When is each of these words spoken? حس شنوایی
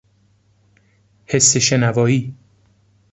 حس 1.25 1.57
شنوایی 1.57 2.35